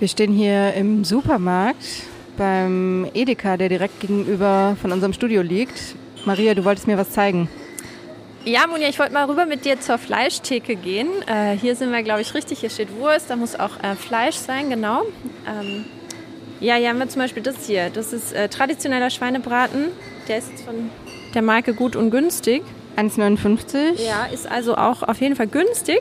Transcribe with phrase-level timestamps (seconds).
[0.00, 1.84] Wir stehen hier im Supermarkt
[2.36, 5.94] beim Edeka, der direkt gegenüber von unserem Studio liegt.
[6.24, 7.48] Maria, du wolltest mir was zeigen.
[8.44, 11.08] Ja, Monja, ich wollte mal rüber mit dir zur Fleischtheke gehen.
[11.26, 12.58] Äh, hier sind wir, glaube ich, richtig.
[12.58, 15.02] Hier steht Wurst, da muss auch äh, Fleisch sein, genau.
[15.48, 15.84] Ähm,
[16.60, 17.88] ja, hier haben wir zum Beispiel das hier.
[17.88, 19.86] Das ist äh, traditioneller Schweinebraten.
[20.28, 20.90] Der ist von
[21.34, 22.64] der Marke Gut und Günstig.
[22.96, 24.00] 1,59.
[24.06, 26.00] Ja, ist also auch auf jeden Fall günstig.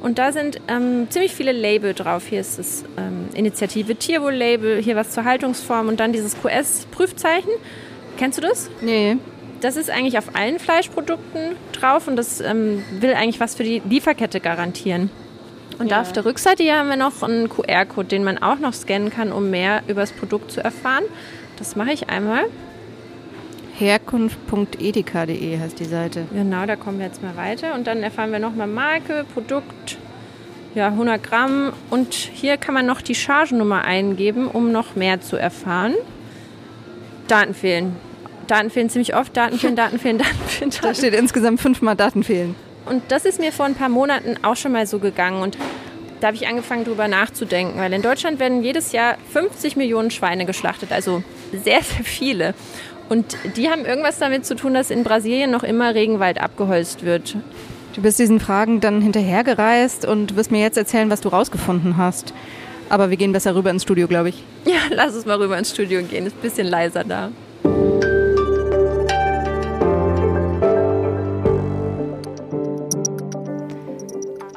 [0.00, 2.26] Und da sind ähm, ziemlich viele Label drauf.
[2.28, 7.50] Hier ist das ähm, Initiative Tierwohl-Label, hier was zur Haltungsform und dann dieses QS-Prüfzeichen.
[8.18, 8.70] Kennst du das?
[8.80, 9.16] Nee.
[9.60, 13.80] Das ist eigentlich auf allen Fleischprodukten drauf und das ähm, will eigentlich was für die
[13.88, 15.08] Lieferkette garantieren.
[15.78, 16.02] Und ja.
[16.02, 19.32] auf der Rückseite hier haben wir noch einen QR-Code, den man auch noch scannen kann,
[19.32, 21.04] um mehr über das Produkt zu erfahren.
[21.56, 22.44] Das mache ich einmal.
[23.78, 26.26] Herkunft.edeka.de heißt die Seite.
[26.32, 27.74] Genau, da kommen wir jetzt mal weiter.
[27.74, 29.98] Und dann erfahren wir nochmal Marke, Produkt,
[30.74, 31.72] ja, 100 Gramm.
[31.90, 35.94] Und hier kann man noch die Chargennummer eingeben, um noch mehr zu erfahren.
[37.26, 37.96] Daten fehlen.
[38.46, 39.36] Daten fehlen ziemlich oft.
[39.36, 40.70] Daten fehlen, Daten fehlen, Daten fehlen.
[40.70, 40.86] Daten.
[40.86, 42.54] Da steht insgesamt fünfmal Daten fehlen.
[42.86, 45.42] Und das ist mir vor ein paar Monaten auch schon mal so gegangen.
[45.42, 45.58] Und
[46.20, 47.80] da habe ich angefangen, darüber nachzudenken.
[47.80, 50.92] Weil in Deutschland werden jedes Jahr 50 Millionen Schweine geschlachtet.
[50.92, 52.54] Also sehr, sehr viele.
[53.08, 57.36] Und die haben irgendwas damit zu tun, dass in Brasilien noch immer Regenwald abgeholzt wird.
[57.94, 62.34] Du bist diesen Fragen dann hinterhergereist und wirst mir jetzt erzählen, was du rausgefunden hast.
[62.88, 64.42] Aber wir gehen besser rüber ins Studio, glaube ich.
[64.64, 66.26] Ja, lass uns mal rüber ins Studio gehen.
[66.26, 67.30] Ist ein bisschen leiser da.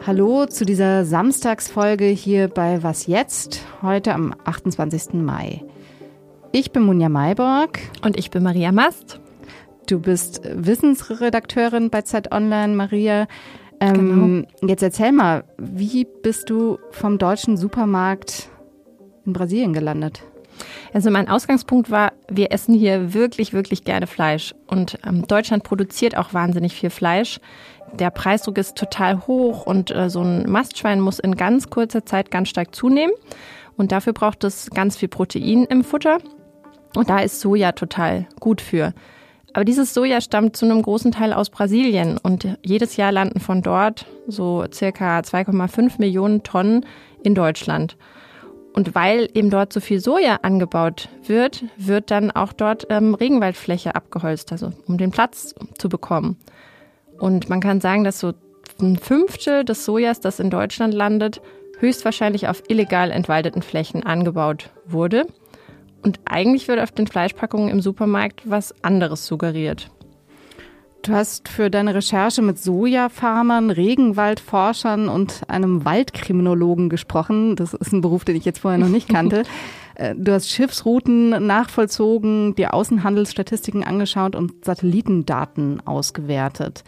[0.05, 3.61] Hallo zu dieser Samstagsfolge hier bei Was jetzt?
[3.81, 5.15] Heute am 28.
[5.15, 5.66] Mai.
[6.51, 7.79] Ich bin Munja Mayborg.
[8.03, 9.19] Und ich bin Maria Mast.
[9.87, 13.27] Du bist Wissensredakteurin bei Zeit Online, Maria.
[13.79, 14.69] Ähm, genau.
[14.69, 18.49] Jetzt erzähl mal, wie bist du vom deutschen Supermarkt
[19.25, 20.23] in Brasilien gelandet?
[20.93, 24.55] Also mein Ausgangspunkt war, wir essen hier wirklich, wirklich gerne Fleisch.
[24.67, 27.39] Und ähm, Deutschland produziert auch wahnsinnig viel Fleisch.
[27.93, 32.31] Der Preisdruck ist total hoch und äh, so ein Mastschwein muss in ganz kurzer Zeit
[32.31, 33.13] ganz stark zunehmen.
[33.75, 36.17] Und dafür braucht es ganz viel Protein im Futter.
[36.95, 38.93] Und da ist Soja total gut für.
[39.53, 43.61] Aber dieses Soja stammt zu einem großen Teil aus Brasilien und jedes Jahr landen von
[43.61, 46.85] dort so circa 2,5 Millionen Tonnen
[47.23, 47.97] in Deutschland.
[48.73, 53.95] Und weil eben dort so viel Soja angebaut wird, wird dann auch dort ähm, Regenwaldfläche
[53.95, 56.37] abgeholzt, also um den Platz zu bekommen.
[57.17, 58.33] Und man kann sagen, dass so
[58.79, 61.41] ein Fünftel des Sojas, das in Deutschland landet,
[61.79, 65.25] höchstwahrscheinlich auf illegal entwaldeten Flächen angebaut wurde.
[66.07, 69.91] Und eigentlich wird auf den Fleischpackungen im Supermarkt was anderes suggeriert.
[71.01, 77.57] Du hast für deine Recherche mit Sojafarmern, Regenwaldforschern und einem Waldkriminologen gesprochen.
[77.57, 79.43] Das ist ein Beruf, den ich jetzt vorher noch nicht kannte.
[79.99, 86.83] Äh, du hast Schiffsrouten nachvollzogen, dir Außenhandelsstatistiken angeschaut und Satellitendaten ausgewertet.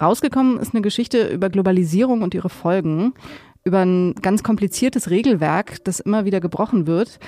[0.00, 3.14] Rausgekommen ist eine Geschichte über Globalisierung und ihre Folgen,
[3.62, 7.20] über ein ganz kompliziertes Regelwerk, das immer wieder gebrochen wird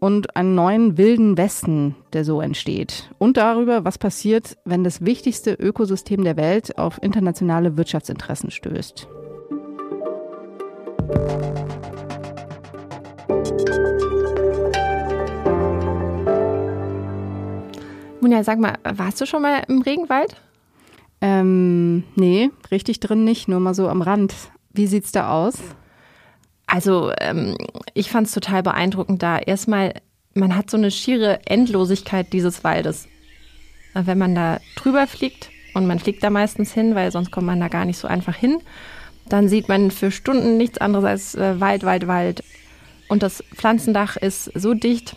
[0.00, 3.10] und einen neuen wilden Westen, der so entsteht.
[3.18, 9.08] Und darüber, was passiert, wenn das wichtigste Ökosystem der Welt auf internationale Wirtschaftsinteressen stößt.
[18.20, 20.36] Munja, sag mal, warst du schon mal im Regenwald?
[21.20, 24.34] Ähm, nee, richtig drin nicht, nur mal so am Rand.
[24.72, 25.54] Wie sieht's da aus?
[26.68, 27.56] Also ähm,
[27.94, 29.38] ich fand es total beeindruckend da.
[29.38, 29.94] Erstmal,
[30.34, 33.08] man hat so eine schiere Endlosigkeit dieses Waldes.
[33.94, 37.60] Wenn man da drüber fliegt, und man fliegt da meistens hin, weil sonst kommt man
[37.60, 38.58] da gar nicht so einfach hin,
[39.28, 42.42] dann sieht man für Stunden nichts anderes als äh, Wald, Wald, Wald.
[43.08, 45.16] Und das Pflanzendach ist so dicht,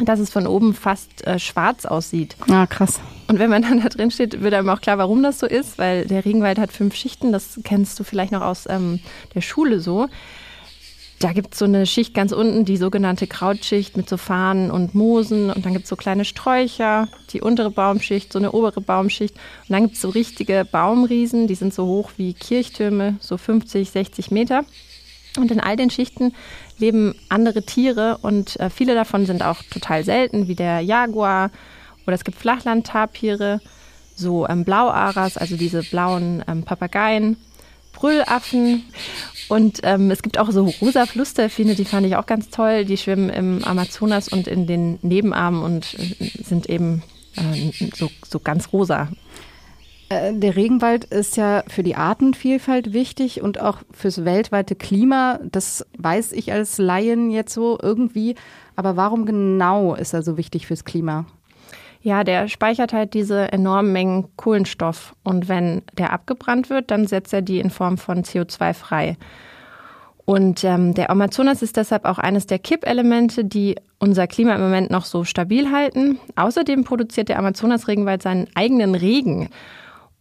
[0.00, 2.36] dass es von oben fast äh, schwarz aussieht.
[2.50, 3.00] Ah, krass.
[3.28, 5.78] Und wenn man dann da drin steht, wird einem auch klar, warum das so ist,
[5.78, 7.32] weil der Regenwald hat fünf Schichten.
[7.32, 9.00] Das kennst du vielleicht noch aus ähm,
[9.34, 10.08] der Schule so.
[11.20, 14.94] Da gibt es so eine Schicht ganz unten, die sogenannte Krautschicht mit so Fahnen und
[14.94, 15.50] Moosen.
[15.50, 19.34] Und dann gibt es so kleine Sträucher, die untere Baumschicht, so eine obere Baumschicht.
[19.34, 23.90] Und dann gibt es so richtige Baumriesen, die sind so hoch wie Kirchtürme, so 50,
[23.90, 24.64] 60 Meter.
[25.36, 26.34] Und in all den Schichten
[26.78, 31.50] leben andere Tiere und äh, viele davon sind auch total selten, wie der Jaguar.
[32.06, 33.60] Oder es gibt Flachlandtapire,
[34.14, 37.36] so ähm, Blauaras, also diese blauen ähm, Papageien.
[37.98, 38.84] Brüllaffen
[39.48, 42.84] und ähm, es gibt auch so rosa Flussdelfine, die fand ich auch ganz toll.
[42.84, 47.02] Die schwimmen im Amazonas und in den Nebenarmen und äh, sind eben
[47.36, 49.08] äh, so, so ganz rosa.
[50.10, 55.40] Äh, der Regenwald ist ja für die Artenvielfalt wichtig und auch fürs weltweite Klima.
[55.50, 58.36] Das weiß ich als Laien jetzt so irgendwie.
[58.76, 61.26] Aber warum genau ist er so wichtig fürs Klima?
[62.08, 65.14] Ja, der speichert halt diese enormen Mengen Kohlenstoff.
[65.24, 69.18] Und wenn der abgebrannt wird, dann setzt er die in Form von CO2 frei.
[70.24, 74.90] Und ähm, der Amazonas ist deshalb auch eines der Kippelemente, die unser Klima im Moment
[74.90, 76.18] noch so stabil halten.
[76.34, 79.50] Außerdem produziert der Amazonas-Regenwald seinen eigenen Regen.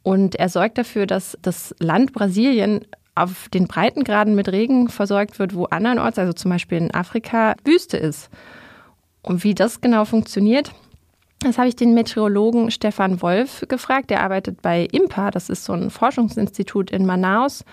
[0.03, 2.81] Und er sorgt dafür, dass das Land Brasilien
[3.15, 7.95] auf den Breitengraden mit Regen versorgt wird, wo andernorts, also zum Beispiel in Afrika, Wüste
[7.95, 8.29] ist.
[9.21, 10.73] Und wie das genau funktioniert,
[11.39, 14.09] das habe ich den Meteorologen Stefan Wolf gefragt.
[14.09, 17.63] Der arbeitet bei IMPA, das ist so ein Forschungsinstitut in Manaus,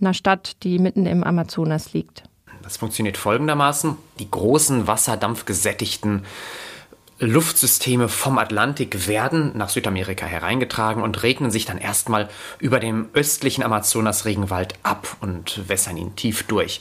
[0.00, 2.24] einer Stadt, die mitten im Amazonas liegt.
[2.62, 3.96] Das funktioniert folgendermaßen.
[4.18, 6.24] Die großen wasserdampfgesättigten
[7.20, 12.28] Luftsysteme vom Atlantik werden nach Südamerika hereingetragen und regnen sich dann erstmal
[12.58, 16.80] über dem östlichen Amazonas-Regenwald ab und wässern ihn tief durch.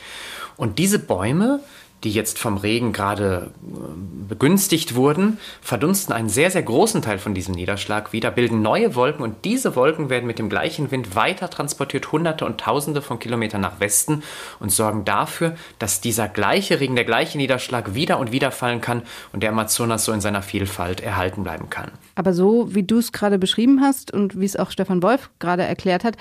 [0.58, 1.60] Und diese Bäume
[2.04, 7.34] die jetzt vom Regen gerade äh, begünstigt wurden, verdunsten einen sehr, sehr großen Teil von
[7.34, 11.50] diesem Niederschlag wieder, bilden neue Wolken und diese Wolken werden mit dem gleichen Wind weiter
[11.50, 14.24] transportiert, hunderte und tausende von Kilometern nach Westen
[14.60, 19.04] und sorgen dafür, dass dieser gleiche Regen, der gleiche Niederschlag wieder und wieder fallen kann
[19.32, 21.92] und der Amazonas so in seiner Vielfalt erhalten bleiben kann.
[22.16, 25.64] Aber so, wie du es gerade beschrieben hast und wie es auch Stefan Wolf gerade
[25.64, 26.18] erklärt hat,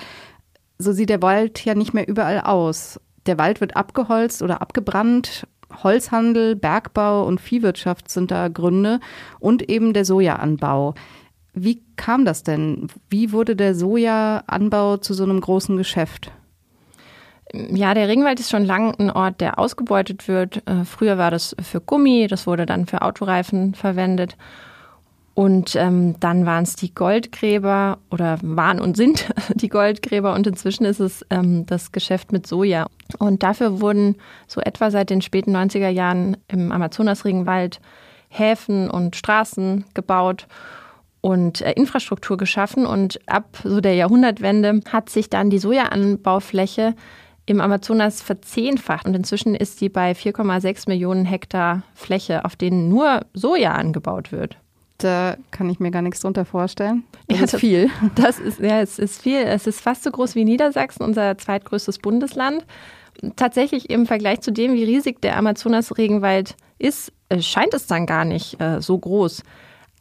[0.79, 3.01] so sieht der Wald ja nicht mehr überall aus.
[3.27, 5.47] Der Wald wird abgeholzt oder abgebrannt
[5.83, 9.01] Holzhandel, Bergbau und Viehwirtschaft sind da Gründe
[9.41, 10.95] und eben der Sojaanbau.
[11.55, 12.89] Wie kam das denn?
[13.11, 16.33] Wie wurde der Sojaanbau zu so einem großen Geschäft?
[17.53, 20.67] Ja, der Regenwald ist schon lange ein Ort, der ausgebeutet wird.
[20.67, 24.37] Äh, früher war das für Gummi, das wurde dann für Autoreifen verwendet.
[25.35, 30.85] Und ähm, dann waren es die Goldgräber oder waren und sind die Goldgräber und inzwischen
[30.85, 32.87] ist es ähm, das Geschäft mit Soja.
[33.19, 37.81] Und dafür wurden so etwa seit den späten 90er Jahren im Amazonasregenwald
[38.29, 40.47] Häfen und Straßen gebaut
[41.23, 42.85] und äh, Infrastruktur geschaffen.
[42.85, 46.95] Und ab so der Jahrhundertwende hat sich dann die Sojaanbaufläche
[47.47, 53.23] im Amazonas verzehnfacht und inzwischen ist sie bei 4,6 Millionen Hektar Fläche, auf denen nur
[53.35, 54.62] Soja angebaut wird
[55.05, 57.05] da kann ich mir gar nichts drunter vorstellen.
[57.29, 57.91] Das ja, ist viel.
[58.15, 59.39] Das ist, ja, es ist viel.
[59.39, 62.65] Es ist fast so groß wie Niedersachsen, unser zweitgrößtes Bundesland.
[63.37, 68.25] Tatsächlich im Vergleich zu dem, wie riesig der Amazonas-Regenwald ist, äh, scheint es dann gar
[68.25, 69.43] nicht äh, so groß.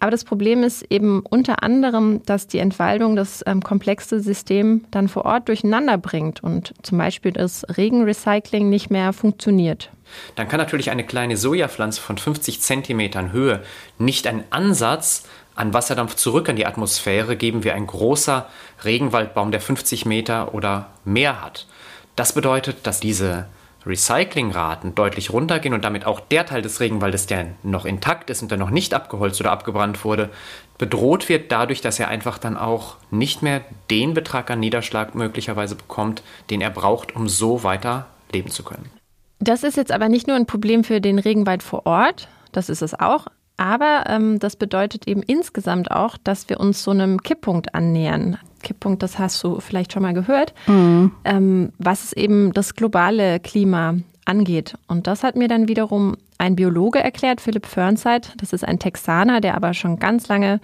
[0.01, 5.07] Aber das Problem ist eben unter anderem, dass die Entwaldung das ähm, komplexe System dann
[5.07, 9.91] vor Ort durcheinander bringt und zum Beispiel das Regenrecycling nicht mehr funktioniert.
[10.35, 13.61] Dann kann natürlich eine kleine Sojapflanze von 50 Zentimetern Höhe
[13.99, 18.49] nicht einen Ansatz an Wasserdampf zurück in die Atmosphäre geben wie ein großer
[18.83, 21.67] Regenwaldbaum, der 50 Meter oder mehr hat.
[22.15, 23.45] Das bedeutet, dass diese
[23.85, 28.51] Recyclingraten deutlich runtergehen und damit auch der Teil des Regenwaldes, der noch intakt ist und
[28.51, 30.29] der noch nicht abgeholzt oder abgebrannt wurde,
[30.77, 35.75] bedroht wird dadurch, dass er einfach dann auch nicht mehr den Betrag an Niederschlag möglicherweise
[35.75, 38.91] bekommt, den er braucht, um so weiter leben zu können.
[39.39, 42.81] Das ist jetzt aber nicht nur ein Problem für den Regenwald vor Ort, das ist
[42.81, 43.27] es auch,
[43.57, 48.37] aber ähm, das bedeutet eben insgesamt auch, dass wir uns so einem Kipppunkt annähern.
[48.61, 51.11] Kipppunkt, das hast du vielleicht schon mal gehört, mhm.
[51.23, 54.75] ähm, was es eben das globale Klima angeht.
[54.87, 58.27] Und das hat mir dann wiederum ein Biologe erklärt, Philipp Fernside.
[58.37, 60.59] Das ist ein Texaner, der aber schon ganz lange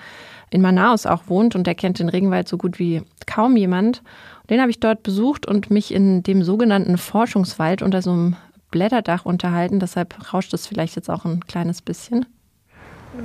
[0.49, 4.01] in Manaus auch wohnt und der kennt den Regenwald so gut wie kaum jemand.
[4.49, 8.35] Den habe ich dort besucht und mich in dem sogenannten Forschungswald unter so einem
[8.71, 9.79] Blätterdach unterhalten.
[9.79, 12.25] Deshalb rauscht es vielleicht jetzt auch ein kleines bisschen.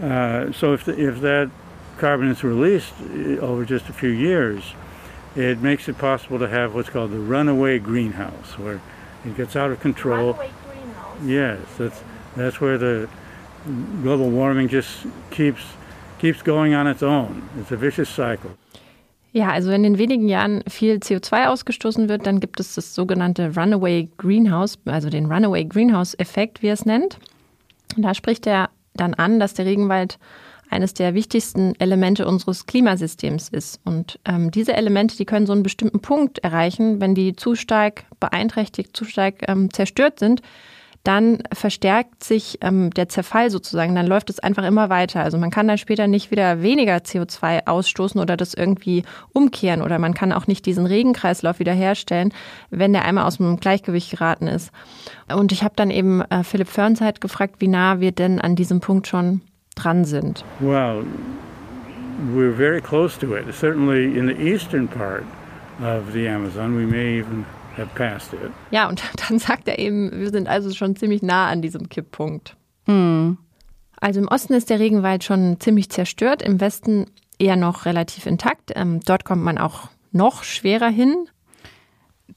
[0.03, 1.51] Uh, so if, the, if that
[2.03, 4.75] carbon is released uh, over just a few years,
[5.37, 8.81] it makes it possible to have what's called the runaway greenhouse, where
[9.25, 10.33] it gets out of control.
[10.33, 11.19] Runaway greenhouse.
[11.25, 12.03] Yes, that's
[12.37, 13.09] that's where the
[14.03, 15.63] global warming just keeps
[16.19, 17.49] keeps going on its own.
[17.61, 18.51] It's a vicious cycle.
[19.33, 23.55] Ja, also wenn in wenigen Jahren viel CO2 ausgestoßen wird, dann gibt es das sogenannte
[23.57, 27.19] Runaway Greenhouse, also den Runaway Greenhouse-Effekt, wie er es nennt.
[27.97, 30.19] Und da spricht er dann an, dass der Regenwald
[30.73, 33.81] eines der wichtigsten Elemente unseres Klimasystems ist.
[33.85, 38.05] Und ähm, diese Elemente, die können so einen bestimmten Punkt erreichen, wenn die zu stark
[38.19, 40.43] beeinträchtigt, zu stark ähm, zerstört sind,
[41.05, 45.23] dann verstärkt sich ähm, der Zerfall sozusagen, dann läuft es einfach immer weiter.
[45.23, 49.03] Also man kann dann später nicht wieder weniger CO2 ausstoßen oder das irgendwie
[49.33, 52.33] umkehren oder man kann auch nicht diesen Regenkreislauf wiederherstellen,
[52.71, 54.71] wenn der einmal aus dem Gleichgewicht geraten ist.
[55.35, 58.81] Und ich habe dann eben äh, Philipp Fernzeit gefragt, wie nah wir denn an diesem
[58.81, 59.41] Punkt schon
[59.75, 60.45] dran sind.
[60.61, 61.05] Well,
[62.35, 63.53] we're very close to it.
[63.55, 65.25] Certainly in the eastern part
[65.81, 67.45] of the Amazon, we may even
[67.77, 68.51] have passed it.
[68.71, 72.57] Ja, und dann sagt er eben, wir sind also schon ziemlich nah an diesem Kipppunkt.
[72.87, 73.39] Hm.
[74.01, 77.07] Also im Osten ist der Regenwald schon ziemlich zerstört, im Westen
[77.39, 78.73] eher noch relativ intakt.
[78.75, 81.29] Ähm, dort kommt man auch noch schwerer hin.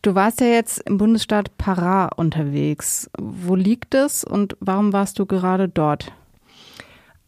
[0.02, 3.10] Du warst ja jetzt im Bundesstaat Pará unterwegs.
[3.20, 6.12] Wo liegt es und warum warst du gerade dort?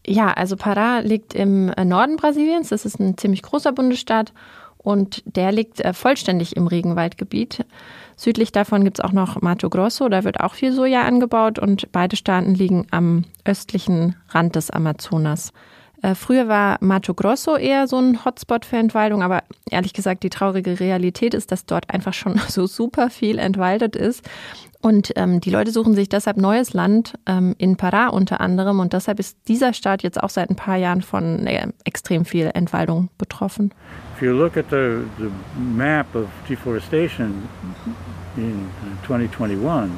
[0.08, 2.70] Ja, also Pará liegt im äh, Norden Brasiliens.
[2.70, 4.32] Das ist ein ziemlich großer Bundesstaat
[4.78, 7.66] und der liegt äh, vollständig im Regenwaldgebiet.
[8.16, 11.92] Südlich davon gibt es auch noch Mato Grosso, da wird auch viel Soja angebaut und
[11.92, 15.52] beide Staaten liegen am östlichen Rand des Amazonas.
[16.02, 20.30] Äh, früher war Mato Grosso eher so ein Hotspot für Entwaldung, aber ehrlich gesagt, die
[20.30, 24.24] traurige Realität ist, dass dort einfach schon so super viel entwaldet ist.
[24.80, 28.78] Und ähm, die Leute suchen sich deshalb neues Land, ähm, in Pará unter anderem.
[28.78, 32.50] Und deshalb ist dieser Staat jetzt auch seit ein paar Jahren von äh, extrem viel
[32.54, 33.72] Entwaldung betroffen.
[34.14, 37.48] If you look at the, the map of deforestation
[38.36, 38.68] in
[39.04, 39.90] 2021,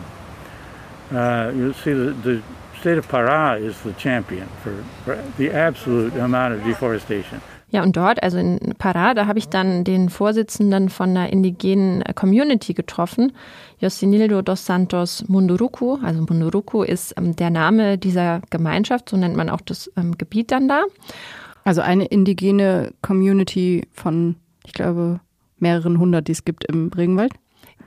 [1.13, 2.41] uh, you'll see that the
[2.81, 4.73] state of Pará is the champion for,
[5.05, 7.41] for the absolute amount of deforestation.
[7.73, 12.03] Ja, und dort, also in Pará, da habe ich dann den Vorsitzenden von einer indigenen
[12.17, 13.33] Community getroffen,
[13.79, 15.99] Yosinildo dos Santos Munduruku.
[16.03, 20.51] Also Munduruku ist ähm, der Name dieser Gemeinschaft, so nennt man auch das ähm, Gebiet
[20.51, 20.83] dann da.
[21.63, 24.35] Also eine indigene Community von,
[24.67, 25.21] ich glaube,
[25.59, 27.35] mehreren hundert, die es gibt im Regenwald.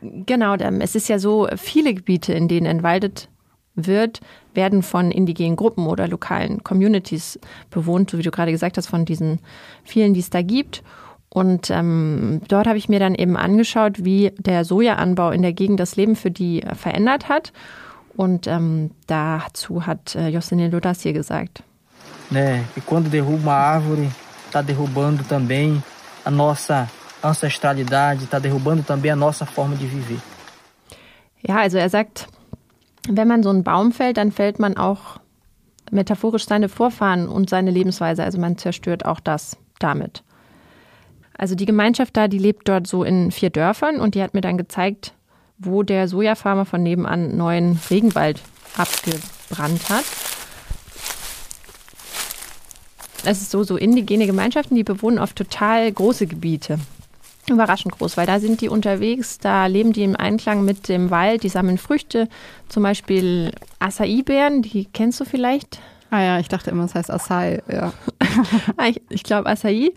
[0.01, 3.29] Genau, es ist ja so, viele Gebiete, in denen entwaldet
[3.75, 4.21] wird,
[4.53, 7.39] werden von indigenen Gruppen oder lokalen Communities
[7.69, 9.39] bewohnt, so wie du gerade gesagt hast, von diesen
[9.83, 10.83] vielen, die es da gibt.
[11.29, 15.79] Und ähm, dort habe ich mir dann eben angeschaut, wie der Sojaanbau in der Gegend
[15.79, 17.51] das Leben für die verändert hat.
[18.15, 21.63] Und ähm, dazu hat äh, Jocelyn das hier gesagt.
[22.29, 22.63] Né?
[22.77, 24.07] E quando derruba uma árvore,
[24.45, 25.81] está derrubando também
[26.23, 26.87] a nossa
[27.21, 30.19] ancestralidade, está derrubando também a nossa forma de viver.
[31.45, 32.27] Ja, also er sagt,
[33.07, 35.19] wenn man so einen Baum fällt, dann fällt man auch
[35.91, 38.23] metaphorisch seine Vorfahren und seine Lebensweise.
[38.23, 40.23] Also man zerstört auch das damit.
[41.37, 44.41] Also die Gemeinschaft da, die lebt dort so in vier Dörfern und die hat mir
[44.41, 45.13] dann gezeigt,
[45.57, 48.41] wo der Sojafarmer von nebenan neuen Regenwald
[48.77, 50.05] abgebrannt hat.
[53.25, 56.77] Es ist so, so indigene Gemeinschaften, die bewohnen oft total große Gebiete.
[57.49, 61.43] Überraschend groß, weil da sind die unterwegs, da leben die im Einklang mit dem Wald,
[61.43, 62.29] die sammeln Früchte,
[62.69, 65.79] zum Beispiel Acai-Beeren, die kennst du vielleicht?
[66.09, 67.91] Ah ja, ich dachte immer, es heißt Acai, ja.
[68.77, 69.91] Ah, ich, ich glaube Acai.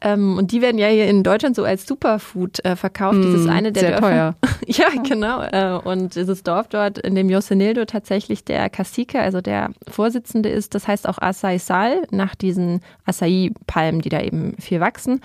[0.00, 3.18] Ähm, und die werden ja hier in Deutschland so als Superfood äh, verkauft.
[3.18, 4.08] Mm, Dieses eine der sehr Dörfer.
[4.08, 4.34] teuer.
[4.66, 5.42] ja, genau.
[5.42, 10.76] Äh, und dieses Dorf dort, in dem Yosenildo tatsächlich der Cacique, also der Vorsitzende ist,
[10.76, 15.20] das heißt auch Acai Sal, nach diesen Acai-Palmen, die da eben viel wachsen.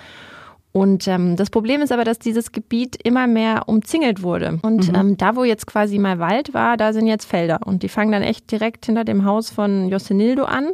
[0.73, 4.59] Und ähm, das Problem ist aber, dass dieses Gebiet immer mehr umzingelt wurde.
[4.63, 4.95] Und Mhm.
[4.95, 7.59] ähm, da, wo jetzt quasi mal Wald war, da sind jetzt Felder.
[7.63, 10.69] Und die fangen dann echt direkt hinter dem Haus von Josenildo an.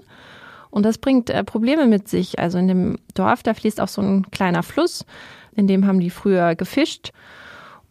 [0.71, 2.39] Und das bringt äh, Probleme mit sich.
[2.39, 5.05] Also in dem Dorf, da fließt auch so ein kleiner Fluss,
[5.53, 7.11] in dem haben die früher gefischt.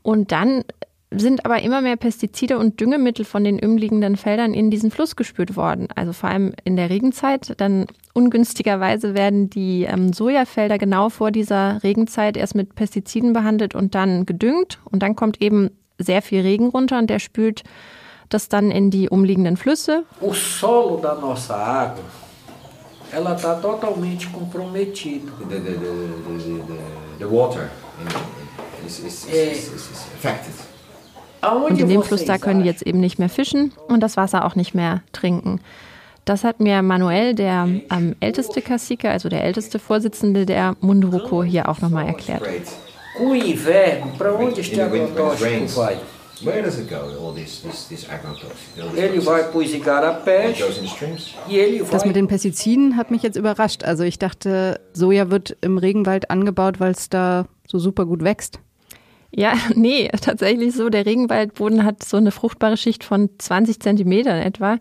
[0.02, 0.64] Und dann
[1.10, 5.56] sind aber immer mehr Pestizide und Düngemittel von den umliegenden Feldern in diesen Fluss gespült
[5.56, 5.88] worden.
[5.94, 7.54] Also vor allem in der Regenzeit.
[7.56, 13.94] Dann ungünstigerweise werden die ähm, Sojafelder genau vor dieser Regenzeit erst mit Pestiziden behandelt und
[13.94, 14.80] dann gedüngt.
[14.84, 17.64] Und dann kommt eben sehr viel Regen runter und der spült
[18.28, 20.04] das dann in die umliegenden Flüsse.
[20.20, 22.04] O solo da nossa água,
[23.10, 25.32] ela está totalmente comprometido.
[25.48, 26.78] the, the, the, the, the,
[27.20, 27.70] the water
[28.86, 30.67] is, is, is, is affected.
[31.40, 34.16] Und Aonde in dem Fluss da können die jetzt eben nicht mehr fischen und das
[34.16, 35.60] Wasser auch nicht mehr trinken.
[36.24, 41.68] Das hat mir Manuel, der ähm, älteste Cacique, also der älteste Vorsitzende der Munduruku, hier
[41.68, 42.42] auch nochmal erklärt.
[46.44, 46.96] Where does it go?
[46.96, 48.06] All this, this, this
[51.48, 53.82] e Das mit den Pestiziden hat mich jetzt überrascht.
[53.82, 58.60] Also ich dachte, Soja wird im Regenwald angebaut, weil es da so super gut wächst.
[59.30, 60.88] Ja, nee, tatsächlich so.
[60.88, 64.78] Der Regenwaldboden hat so eine fruchtbare Schicht von 20 Zentimetern etwa.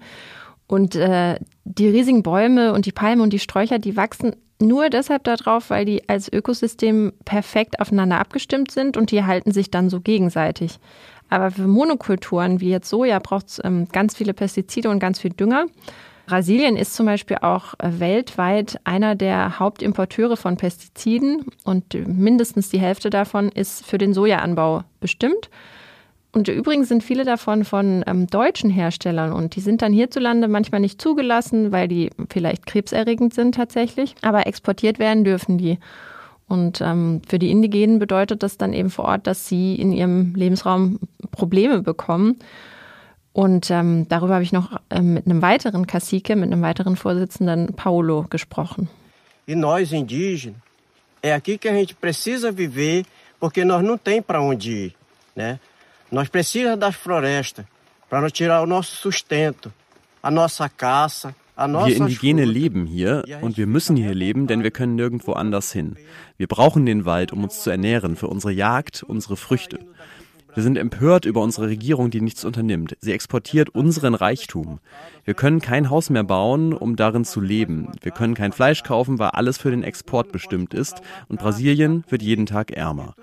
[0.68, 5.24] Und äh, die riesigen Bäume und die Palmen und die Sträucher, die wachsen nur deshalb
[5.24, 10.02] darauf, weil die als Ökosystem perfekt aufeinander abgestimmt sind und die halten sich dann so
[10.02, 10.80] gegenseitig.
[11.30, 15.32] Aber für Monokulturen wie jetzt Soja braucht es ähm, ganz viele Pestizide und ganz viel
[15.32, 15.66] Dünger.
[16.28, 22.80] Brasilien ist zum Beispiel auch äh, weltweit einer der Hauptimporteure von Pestiziden und mindestens die
[22.80, 25.50] Hälfte davon ist für den Sojaanbau bestimmt.
[26.34, 30.82] Und übrigens sind viele davon von ähm, deutschen Herstellern und die sind dann hierzulande manchmal
[30.82, 34.14] nicht zugelassen, weil die vielleicht krebserregend sind tatsächlich.
[34.22, 35.80] Aber exportiert werden dürfen die.
[36.50, 40.36] Und ähm, für die Indigenen bedeutet das dann eben vor Ort, dass sie in ihrem
[40.36, 41.00] Lebensraum
[41.32, 42.38] Probleme bekommen.
[43.38, 47.76] Und ähm, darüber habe ich noch ähm, mit einem weiteren Cacique, mit einem weiteren Vorsitzenden,
[47.76, 48.90] Paulo, gesprochen.
[49.46, 50.60] E nós indígenas,
[51.22, 53.06] é aqui que a gente precisa viver,
[53.40, 54.96] porque nós não tem para onde ir,
[55.36, 55.60] né?
[56.12, 57.64] Nós precisamos das florestas
[58.10, 59.72] para nos tirar o nosso sustento,
[60.24, 64.94] a nossa caça, Wir Indigene leben hier und wir müssen hier leben, denn wir können
[64.94, 65.96] nirgendwo anders hin.
[66.38, 69.80] Wir brauchen den Wald, um uns zu ernähren, für unsere Jagd, unsere Früchte.
[70.58, 72.98] Wir sind empört über unsere Regierung, die nichts unternimmt.
[73.00, 74.80] Sie exportiert unseren Reichtum.
[75.24, 77.92] Wir können kein Haus mehr bauen, um darin zu leben.
[78.02, 81.04] Wir können kein Fleisch kaufen, weil alles für den Export bestimmt ist.
[81.28, 83.14] Und Brasilien wird jeden Tag ärmer.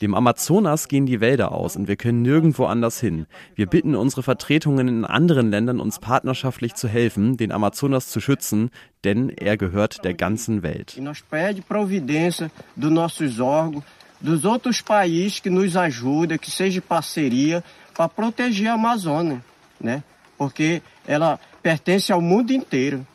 [0.00, 3.26] Dem Amazonas gehen die Wälder aus und wir können nirgendwo anders hin.
[3.56, 8.70] Wir bitten unsere Vertretungen in anderen Ländern, uns partnerschaftlich zu helfen, den Amazonas zu schützen,
[9.02, 10.96] denn er gehört der ganzen Welt
[14.24, 17.62] dos outros países que nos ajudem, que seja parceria
[17.94, 19.44] para proteger a Amazônia,
[19.78, 20.02] né?
[20.38, 23.06] Porque ela pertence ao mundo inteiro.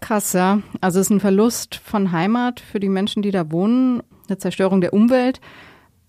[0.00, 0.60] Krass, ja.
[0.80, 4.80] Also es ist ein Verlust von Heimat für die Menschen, die da wohnen, eine Zerstörung
[4.80, 5.40] der Umwelt.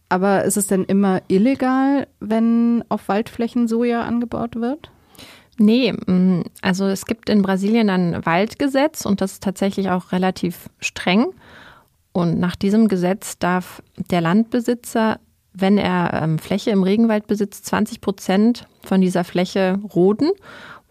[0.08, 4.90] Aber ist es denn immer illegal, wenn auf Waldflächen Soja angebaut wird?
[5.58, 10.70] Nee, mm, also es gibt in Brasilien ein Waldgesetz und das ist tatsächlich auch relativ
[10.80, 11.34] streng.
[12.16, 15.20] Und nach diesem Gesetz darf der Landbesitzer,
[15.52, 20.32] wenn er ähm, Fläche im Regenwald besitzt, 20 Prozent von dieser Fläche roden.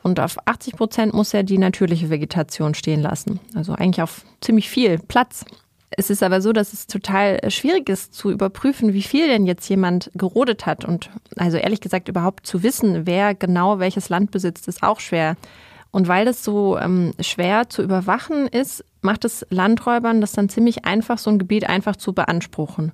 [0.03, 3.41] Und auf 80 Prozent muss er die natürliche Vegetation stehen lassen.
[3.55, 5.47] Also eigentlich auf ziemlich viel Platz.
[5.89, 9.67] Es ist aber so, dass es total schwierig ist zu überprüfen, wie viel denn jetzt
[9.71, 10.85] jemand gerodet hat.
[10.85, 15.37] Und also ehrlich gesagt überhaupt zu wissen, wer genau welches Land besitzt, ist auch schwer.
[15.91, 20.85] Und weil das so ähm, schwer zu überwachen ist, macht es Landräubern das dann ziemlich
[20.85, 22.93] einfach, so ein Gebiet einfach zu beanspruchen.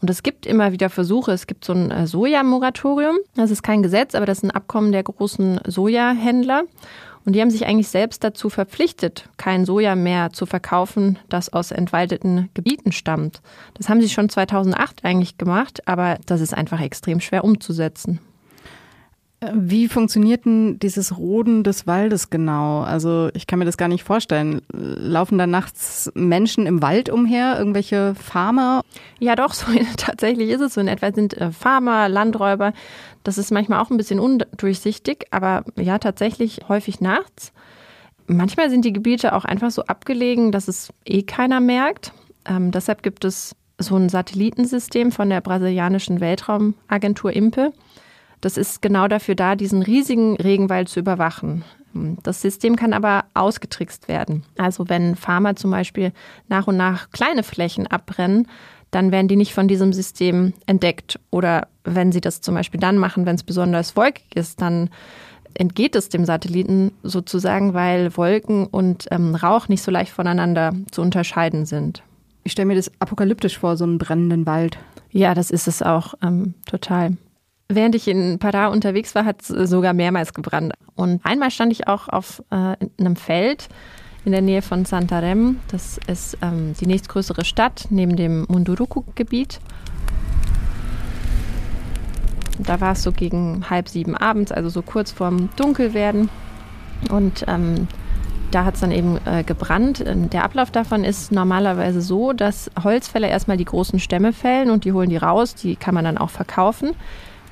[0.00, 1.32] Und es gibt immer wieder Versuche.
[1.32, 3.16] Es gibt so ein äh, Sojamoratorium.
[3.34, 6.64] Das ist kein Gesetz, aber das ist ein Abkommen der großen Sojahändler.
[7.24, 11.72] Und die haben sich eigentlich selbst dazu verpflichtet, kein Soja mehr zu verkaufen, das aus
[11.72, 13.42] entwaldeten Gebieten stammt.
[13.74, 18.20] Das haben sie schon 2008 eigentlich gemacht, aber das ist einfach extrem schwer umzusetzen.
[19.54, 22.80] Wie funktioniert denn dieses Roden des Waldes genau?
[22.80, 24.62] Also ich kann mir das gar nicht vorstellen.
[24.72, 28.82] Laufen da nachts Menschen im Wald umher, irgendwelche Farmer?
[29.20, 30.80] Ja, doch, so tatsächlich ist es so.
[30.80, 32.72] In etwa sind äh, Farmer, Landräuber.
[33.22, 37.52] Das ist manchmal auch ein bisschen undurchsichtig, aber ja, tatsächlich häufig nachts.
[38.26, 42.12] Manchmal sind die Gebiete auch einfach so abgelegen, dass es eh keiner merkt.
[42.44, 47.72] Ähm, deshalb gibt es so ein Satellitensystem von der brasilianischen Weltraumagentur IMPE.
[48.40, 51.64] Das ist genau dafür da, diesen riesigen Regenwald zu überwachen.
[52.22, 54.44] Das System kann aber ausgetrickst werden.
[54.56, 56.12] Also wenn Farmer zum Beispiel
[56.48, 58.46] nach und nach kleine Flächen abbrennen,
[58.90, 61.18] dann werden die nicht von diesem System entdeckt.
[61.30, 64.90] Oder wenn sie das zum Beispiel dann machen, wenn es besonders wolkig ist, dann
[65.54, 71.02] entgeht es dem Satelliten sozusagen, weil Wolken und ähm, Rauch nicht so leicht voneinander zu
[71.02, 72.02] unterscheiden sind.
[72.44, 74.78] Ich stelle mir das apokalyptisch vor, so einen brennenden Wald.
[75.10, 77.16] Ja, das ist es auch ähm, total.
[77.70, 80.72] Während ich in Pará unterwegs war, hat es sogar mehrmals gebrannt.
[80.94, 83.68] Und einmal stand ich auch auf äh, einem Feld
[84.24, 85.60] in der Nähe von Santarem.
[85.70, 89.60] Das ist ähm, die nächstgrößere Stadt neben dem Munduruku-Gebiet.
[92.58, 96.30] Da war es so gegen halb sieben abends, also so kurz vorm Dunkelwerden.
[97.10, 97.86] Und ähm,
[98.50, 100.02] da hat es dann eben äh, gebrannt.
[100.06, 104.86] Ähm, der Ablauf davon ist normalerweise so, dass Holzfäller erstmal die großen Stämme fällen und
[104.86, 105.54] die holen die raus.
[105.54, 106.92] Die kann man dann auch verkaufen.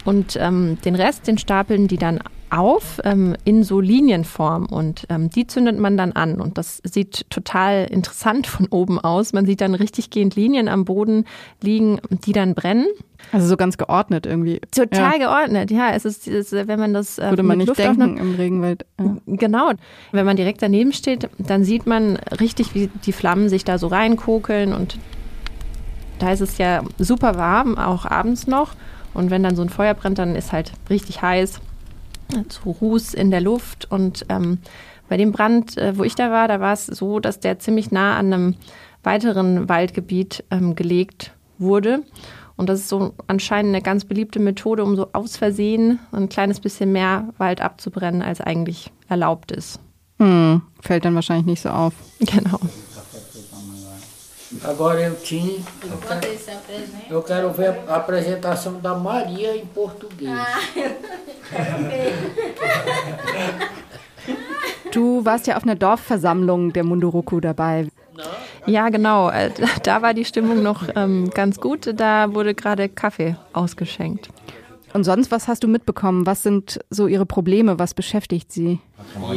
[0.06, 5.30] Und ähm, den Rest, den stapeln die dann auf ähm, in so Linienform und ähm,
[5.30, 9.32] die zündet man dann an und das sieht total interessant von oben aus.
[9.32, 11.24] Man sieht dann richtig gehend Linien am Boden
[11.60, 12.86] liegen, die dann brennen.
[13.32, 14.60] Also so ganz geordnet irgendwie.
[14.70, 15.26] Total ja.
[15.26, 15.90] geordnet, ja.
[15.92, 18.86] Es ist, es, wenn man das äh, würde man nicht Luft denken im Regenwald.
[19.00, 19.16] Ja.
[19.26, 19.72] Genau.
[20.12, 23.88] Wenn man direkt daneben steht, dann sieht man richtig, wie die Flammen sich da so
[23.88, 24.98] reinkokeln und
[26.18, 28.74] da ist es ja super warm, auch abends noch.
[29.16, 31.60] Und wenn dann so ein Feuer brennt, dann ist halt richtig heiß,
[32.48, 33.90] zu Ruß in der Luft.
[33.90, 34.58] Und ähm,
[35.08, 37.90] bei dem Brand, äh, wo ich da war, da war es so, dass der ziemlich
[37.90, 38.54] nah an einem
[39.02, 42.02] weiteren Waldgebiet ähm, gelegt wurde.
[42.56, 46.60] Und das ist so anscheinend eine ganz beliebte Methode, um so aus Versehen ein kleines
[46.60, 49.78] bisschen mehr Wald abzubrennen, als eigentlich erlaubt ist.
[50.18, 51.94] Hm, fällt dann wahrscheinlich nicht so auf.
[52.18, 52.58] Genau.
[54.64, 55.58] Agora eu tinha.
[55.82, 56.26] Eu quero,
[57.10, 60.30] eu quero ver a apresentação da Maria em português.
[60.30, 60.96] Ah, eu
[61.50, 62.14] quero ver.
[64.92, 67.88] Du warst ja auf einer Dorfversammlung der Munduruku dabei.
[68.64, 69.28] Ja, genau.
[69.28, 69.50] Äh,
[69.82, 71.92] da war die Stimmung noch ähm, ganz gut.
[72.00, 74.28] Da wurde gerade Kaffee ausgeschenkt.
[74.92, 76.26] Und sonst, was hast du mitbekommen?
[76.26, 77.78] Was sind so ihre Probleme?
[77.78, 78.78] Was beschäftigt sie?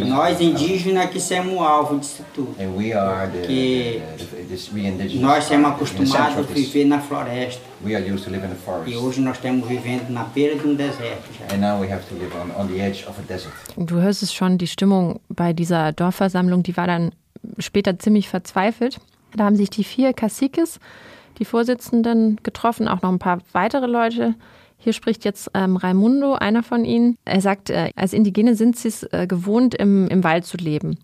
[0.05, 2.55] Nós indígenas que somos alvo disso tudo.
[3.45, 4.01] Que
[5.19, 7.61] nós somos acostumados a viver na floresta.
[8.85, 11.29] E hoje nós estamos vivendo na beira de um deserto.
[13.77, 17.11] Du hörst es schon, die Stimmung bei dieser Dorfversammlung, die war dann
[17.57, 18.99] später ziemlich verzweifelt.
[19.35, 20.79] Da haben sich die vier Caciques,
[21.37, 24.35] die Vorsitzenden, getroffen, auch noch ein paar weitere Leute.
[24.79, 27.17] Hier spricht jetzt ähm, Raimundo, einer von ihnen.
[27.25, 30.97] Er sagt, äh, als Indigene sind sie es äh, gewohnt, im, im Wald zu leben.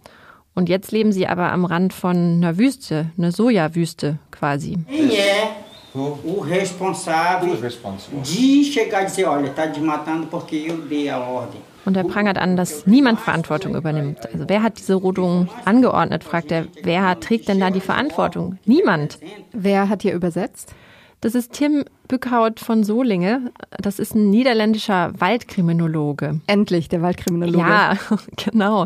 [0.53, 4.77] Und jetzt leben sie aber am Rand von einer Wüste, einer Sojawüste quasi.
[4.89, 11.61] É o responsável de chegar e dizer, olha, está desmatando porque eu dei a ordem.
[11.85, 14.25] Und er prangert an, dass niemand Verantwortung übernimmt.
[14.33, 16.65] Also wer hat diese Rodung angeordnet, fragt er.
[16.81, 18.57] Wer trägt denn da die Verantwortung?
[18.65, 19.19] Niemand.
[19.53, 20.73] Wer hat hier übersetzt?
[21.21, 23.51] Das ist Tim Bückhaut von Solinge.
[23.79, 26.41] Das ist ein niederländischer Waldkriminologe.
[26.47, 27.57] Endlich der Waldkriminologe.
[27.57, 27.97] Ja,
[28.35, 28.85] genau.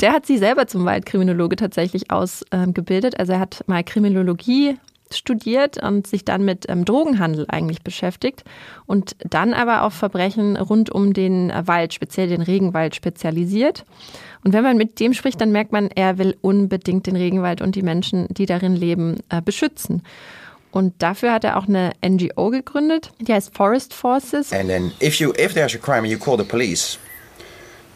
[0.00, 3.18] Der hat sie selber zum Waldkriminologe tatsächlich ausgebildet.
[3.18, 4.76] Also er hat mal Kriminologie
[5.12, 8.44] studiert und sich dann mit ähm, Drogenhandel eigentlich beschäftigt
[8.86, 13.84] und dann aber auf Verbrechen rund um den Wald, speziell den Regenwald, spezialisiert.
[14.44, 17.74] Und wenn man mit dem spricht, dann merkt man, er will unbedingt den Regenwald und
[17.74, 20.02] die Menschen, die darin leben, äh, beschützen.
[20.72, 24.52] Und dafür hat er auch eine NGO gegründet, die heißt Forest Forces.
[24.52, 26.98] And then if you if there's a crime you call the police,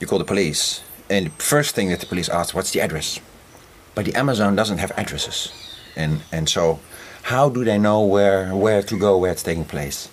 [0.00, 3.20] you call the police, and the first thing that the police ask, what's the address?
[3.94, 5.52] But the Amazon doesn't have addresses,
[5.96, 6.80] and and so
[7.22, 10.08] how do they know where where to go, where it's taking place?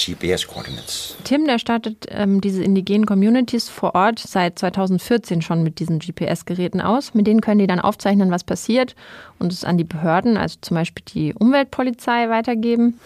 [0.00, 1.16] GPS-Coordinates.
[1.24, 6.80] Tim, der startet ähm, diese indigenen Communities vor Ort seit 2014 schon mit diesen GPS-Geräten
[6.80, 7.14] aus.
[7.14, 8.94] Mit denen können die dann aufzeichnen, was passiert
[9.38, 12.98] und es an die Behörden, also zum Beispiel die Umweltpolizei, weitergeben.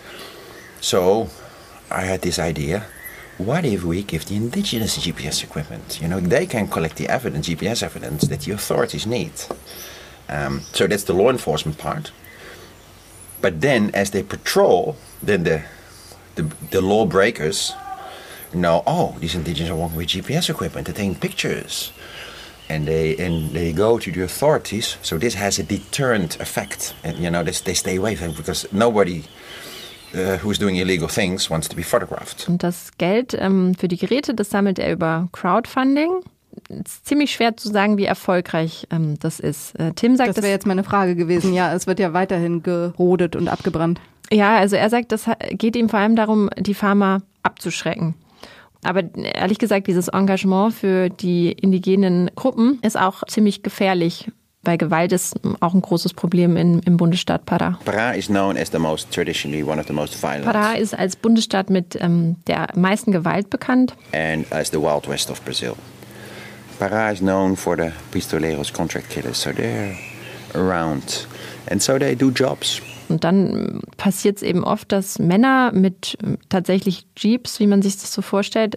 [0.80, 1.28] So,
[1.90, 2.82] I had this idea.
[3.38, 6.00] What if we give the indigenous GPS equipment?
[6.00, 9.32] You know, they can collect the evidence, GPS evidence that the authorities need.
[10.28, 12.12] Um, so that's the law enforcement part.
[13.40, 15.62] But then, as they patrol, then the
[16.34, 17.74] the, the lawbreakers
[18.54, 21.92] know, oh, these indigenous are working with GPS equipment, they're taking pictures.
[22.68, 24.96] And they and they go to the authorities.
[25.02, 28.66] So this has a deterrent effect, and you know they, they stay away from because
[28.72, 29.22] nobody
[30.14, 32.48] uh, who's doing illegal things wants to be photographed.
[32.48, 36.22] Und das Geld ähm, für die Geräte, das sammelt er über Crowdfunding.
[36.68, 39.78] Es ist ziemlich schwer zu sagen, wie erfolgreich ähm, das ist.
[39.78, 41.54] Äh, Tim sagt, das wäre jetzt meine Frage gewesen.
[41.54, 44.00] Ja, es wird ja weiterhin gerodet und abgebrannt.
[44.30, 48.14] Ja, also er sagt, das geht ihm vor allem darum, die Farmer abzuschrecken.
[48.82, 54.30] Aber ehrlich gesagt, dieses Engagement für die indigenen Gruppen ist auch ziemlich gefährlich,
[54.62, 57.76] weil Gewalt ist auch ein großes Problem in, im Bundesstaat Pará.
[57.84, 60.46] Pará is known as the most traditionally one of the most violent.
[60.46, 63.94] Pará ist als Bundesstaat mit ähm, der meisten Gewalt bekannt.
[64.12, 65.74] And as the Wild West of Brazil.
[66.78, 69.96] Pará is known for the pistoleros contract killers, so they're
[70.54, 71.26] around.
[71.70, 72.80] And so they do jobs.
[73.08, 76.16] Und dann passiert es eben oft, dass Männer mit
[76.48, 78.76] tatsächlich Jeeps, wie man sich das so vorstellt,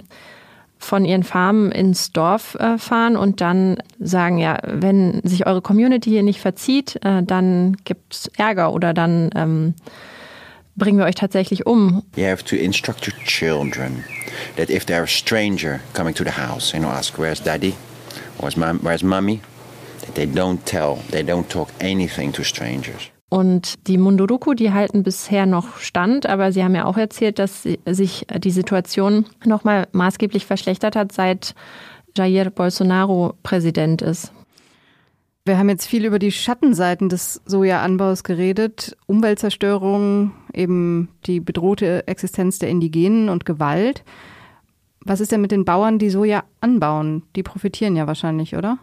[0.80, 6.10] von ihren Farmen ins Dorf äh, fahren und dann sagen, ja, wenn sich eure Community
[6.10, 9.74] hier nicht verzieht, äh, dann gibt es Ärger oder dann ähm,
[10.78, 12.04] bringen wir euch tatsächlich um.
[12.16, 14.04] You have to instruct your children
[14.56, 17.76] that if there a stranger coming to the house and ask, where's daddy?
[18.40, 19.42] Where's, mom, where's mommy?
[20.02, 23.12] That they don't tell, they don't talk anything to strangers.
[23.30, 27.63] Und die Munduruku, die halten bisher noch stand, aber Sie haben ja auch erzählt, dass
[27.86, 31.54] sich die Situation nochmal maßgeblich verschlechtert hat, seit
[32.16, 34.32] Jair Bolsonaro Präsident ist.
[35.48, 38.98] Wir haben jetzt viel über die Schattenseiten des Sojaanbaus geredet.
[39.06, 44.04] Umweltzerstörung, eben die bedrohte Existenz der Indigenen und Gewalt.
[45.00, 47.24] Was ist denn mit den Bauern, die Soja anbauen?
[47.38, 48.78] Die profitieren ja wahrscheinlich, oder?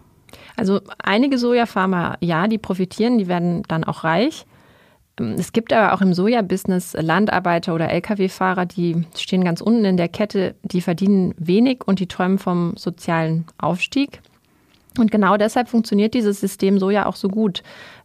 [0.56, 4.46] Also einige Sojafarmer, ja, die profitieren, die werden dann auch reich.
[5.18, 10.08] Es gibt aber auch im Sojabusiness Landarbeiter oder Lkw-Fahrer, die stehen ganz unten in der
[10.08, 14.22] Kette, die verdienen wenig und die träumen vom sozialen Aufstieg.
[14.98, 17.62] Und genau deshalb funktioniert dieses System Soja auch so gut.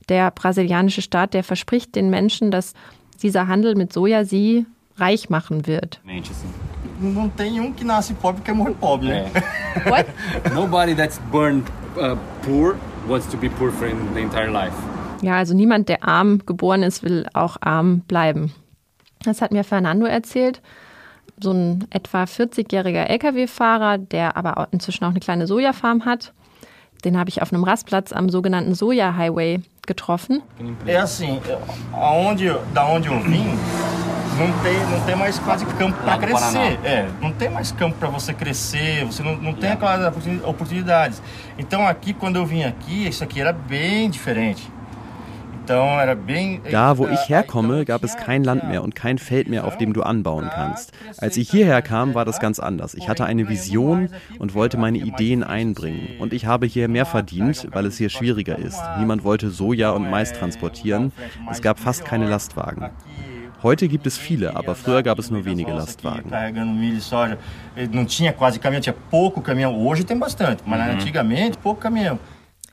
[0.10, 2.73] Der brasilianische Staat, der verspricht den Menschen, dass
[3.21, 4.65] dieser Handel mit Soja sie
[4.97, 6.02] reich machen wird.
[7.02, 9.32] Não tem um que nasce pobre que morre pobre, né?
[9.86, 10.06] What?
[10.54, 11.63] Nobody that's born
[11.95, 12.75] uh, poor
[13.08, 14.75] wants to be poor for the entire life.
[15.21, 18.54] Ja, also niemand, der arm geboren ist, will auch arm bleiben.
[19.23, 20.62] Das hat mir Fernando erzählt.
[21.41, 26.34] So ein etwa 40-jähriger Lkw-Fahrer, der aber inzwischen auch eine kleine Sojafarm hat.
[27.03, 30.41] Den habe ich auf einem Rastplatz am sogenannten Soja Highway getroffen.
[30.85, 31.39] É assim,
[31.93, 33.45] aonde, da onde eu vim,
[34.38, 36.79] não tem, não tem mais quase campo para crescer.
[36.83, 40.13] É, não tem mais campo para você crescer, você não, não tem aquelas
[40.45, 41.21] oportunidades.
[41.57, 44.71] Então aqui, quando eu vim aqui, isso aqui era bem diferente.
[45.69, 49.93] Da, wo ich herkomme, gab es kein Land mehr und kein Feld mehr, auf dem
[49.93, 50.91] du anbauen kannst.
[51.17, 52.95] Als ich hierher kam, war das ganz anders.
[52.95, 56.19] Ich hatte eine Vision und wollte meine Ideen einbringen.
[56.19, 58.82] Und ich habe hier mehr verdient, weil es hier schwieriger ist.
[58.97, 61.12] Niemand wollte Soja und Mais transportieren.
[61.51, 62.89] Es gab fast keine Lastwagen.
[63.62, 66.32] Heute gibt es viele, aber früher gab es nur wenige Lastwagen.
[67.91, 68.08] Não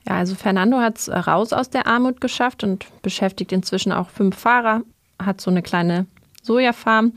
[0.07, 4.37] Ja, also Fernando hat es raus aus der Armut geschafft und beschäftigt inzwischen auch fünf
[4.37, 4.83] Fahrer,
[5.21, 6.05] hat so eine kleine
[6.43, 7.07] Sojafarm.
[7.07, 7.15] Und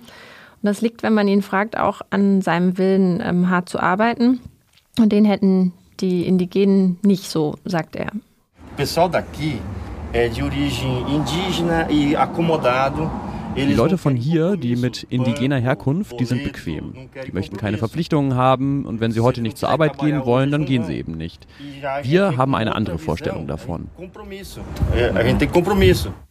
[0.62, 4.40] das liegt, wenn man ihn fragt, auch an seinem Willen, ähm, hart zu arbeiten.
[4.98, 8.10] Und den hätten die Indigenen nicht so, sagt er.
[8.76, 9.60] Pessoal daqui
[10.12, 13.10] é de origem indígena e acomodado.
[13.56, 16.94] Die Leute von hier, die mit indigener Herkunft, die sind bequem.
[17.26, 20.64] Die möchten keine Verpflichtungen haben und wenn sie heute nicht zur Arbeit gehen wollen, dann
[20.64, 21.46] gehen sie eben nicht.
[22.02, 23.88] Wir haben eine andere Vorstellung davon.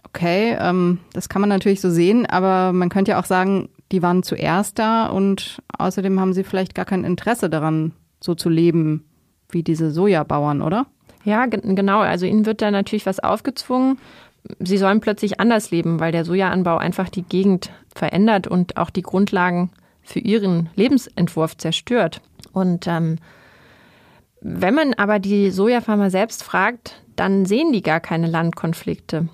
[0.04, 4.02] Okay, ähm, das kann man natürlich so sehen, aber man könnte ja auch sagen, die
[4.02, 9.06] waren zuerst da und außerdem haben sie vielleicht gar kein Interesse daran, so zu leben
[9.50, 10.88] wie diese Sojabauern, oder?
[11.26, 12.00] Ja, genau.
[12.00, 13.98] Also ihnen wird da natürlich was aufgezwungen
[14.60, 19.02] sie sollen plötzlich anders leben, weil der Sojaanbau einfach die Gegend verändert und auch die
[19.02, 19.72] Grundlagen
[20.02, 22.22] für ihren Lebensentwurf zerstört.
[22.52, 23.18] Und ähm,
[24.42, 29.28] wenn man aber die Sojafarmer selbst fragt, dann sehen die gar keine Landkonflikte.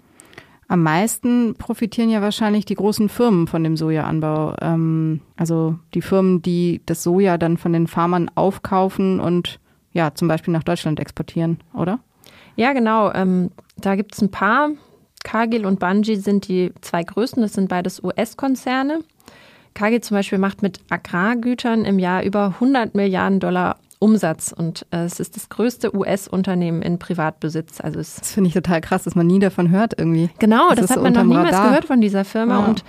[0.67, 4.55] Am meisten profitieren ja wahrscheinlich die großen Firmen von dem Sojaanbau.
[4.61, 9.59] Ähm, also die Firmen, die das Soja dann von den Farmern aufkaufen und
[9.91, 11.99] ja, zum Beispiel nach Deutschland exportieren, oder?
[12.55, 13.13] Ja, genau.
[13.13, 14.71] Ähm, da gibt es ein paar.
[15.25, 17.41] Cargill und Bungie sind die zwei größten.
[17.41, 18.99] Das sind beides US-Konzerne.
[19.73, 25.05] Cargill zum Beispiel macht mit Agrargütern im Jahr über 100 Milliarden Dollar Umsatz und äh,
[25.05, 27.81] es ist das größte US-Unternehmen in Privatbesitz.
[27.81, 30.29] Also es das finde ich total krass, dass man nie davon hört irgendwie.
[30.37, 31.69] Genau, das, das hat man noch niemals Radar.
[31.69, 32.59] gehört von dieser Firma.
[32.59, 32.65] Ja.
[32.65, 32.83] Und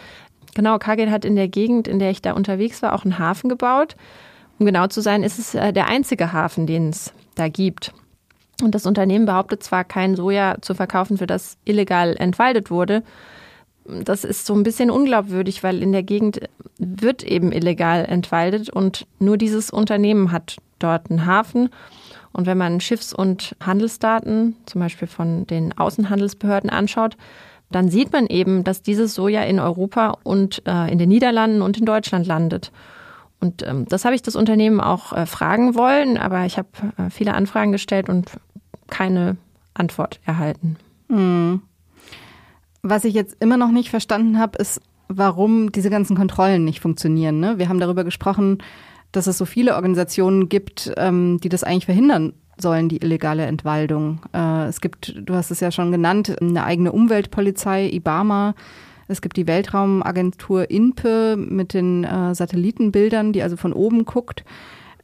[0.54, 3.48] genau, Cargill hat in der Gegend, in der ich da unterwegs war, auch einen Hafen
[3.48, 3.96] gebaut.
[4.58, 7.94] Um genau zu sein, ist es äh, der einzige Hafen, den es da gibt.
[8.62, 13.02] Und das Unternehmen behauptet zwar, kein Soja zu verkaufen, für das illegal entwaldet wurde.
[13.84, 16.40] Das ist so ein bisschen unglaubwürdig, weil in der Gegend
[16.78, 21.70] wird eben illegal entwaldet und nur dieses Unternehmen hat dort einen Hafen.
[22.32, 27.16] Und wenn man Schiffs- und Handelsdaten, zum Beispiel von den Außenhandelsbehörden anschaut,
[27.70, 31.78] dann sieht man eben, dass dieses Soja in Europa und äh, in den Niederlanden und
[31.78, 32.72] in Deutschland landet.
[33.40, 37.10] Und ähm, das habe ich das Unternehmen auch äh, fragen wollen, aber ich habe äh,
[37.10, 38.30] viele Anfragen gestellt und
[38.88, 39.36] keine
[39.74, 40.76] Antwort erhalten.
[41.08, 41.62] Hm.
[42.82, 47.40] Was ich jetzt immer noch nicht verstanden habe, ist, warum diese ganzen Kontrollen nicht funktionieren.
[47.40, 47.58] Ne?
[47.58, 48.58] Wir haben darüber gesprochen,
[49.12, 54.20] dass es so viele Organisationen gibt, ähm, die das eigentlich verhindern sollen, die illegale Entwaldung.
[54.32, 58.54] Äh, es gibt, du hast es ja schon genannt, eine eigene Umweltpolizei, IBAMA.
[59.08, 64.44] Es gibt die Weltraumagentur INPE mit den äh, Satellitenbildern, die also von oben guckt.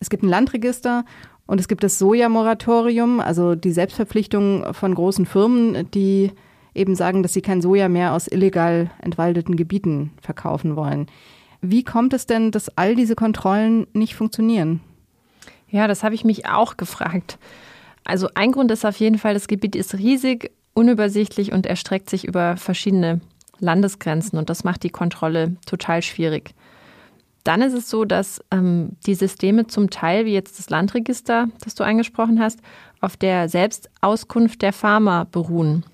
[0.00, 1.04] Es gibt ein Landregister
[1.46, 6.32] und es gibt das Sojamoratorium, also die Selbstverpflichtung von großen Firmen, die
[6.74, 11.06] eben sagen, dass sie kein Soja mehr aus illegal entwaldeten Gebieten verkaufen wollen.
[11.60, 14.80] Wie kommt es denn, dass all diese Kontrollen nicht funktionieren?
[15.68, 17.38] Ja, das habe ich mich auch gefragt.
[18.04, 22.26] Also ein Grund ist auf jeden Fall, das Gebiet ist riesig, unübersichtlich und erstreckt sich
[22.26, 23.20] über verschiedene
[23.62, 26.54] Landesgrenzen und das macht die Kontrolle total schwierig.
[27.44, 31.74] Dann ist es so, dass ähm, die Systeme zum Teil, wie jetzt das Landregister, das
[31.74, 32.60] du angesprochen hast,
[33.00, 35.84] auf der Selbstauskunft der Farmer beruhen.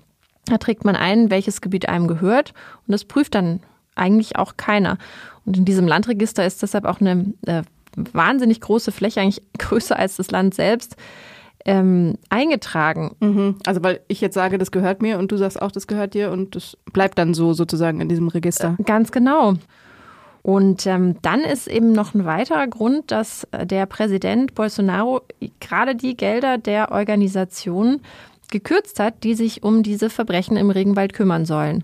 [0.45, 2.53] Da trägt man ein, welches Gebiet einem gehört
[2.85, 3.61] und das prüft dann
[3.95, 4.97] eigentlich auch keiner.
[5.45, 7.63] Und in diesem Landregister ist deshalb auch eine äh,
[7.95, 10.95] wahnsinnig große Fläche, eigentlich größer als das Land selbst,
[11.65, 13.15] ähm, eingetragen.
[13.19, 13.55] Mhm.
[13.65, 16.31] Also weil ich jetzt sage, das gehört mir und du sagst auch, das gehört dir
[16.31, 18.75] und das bleibt dann so sozusagen in diesem Register.
[18.79, 19.55] Äh, ganz genau.
[20.41, 25.21] Und ähm, dann ist eben noch ein weiterer Grund, dass äh, der Präsident Bolsonaro
[25.59, 28.01] gerade die Gelder der Organisation
[28.49, 31.83] gekürzt hat, die sich um diese Verbrechen im Regenwald kümmern sollen.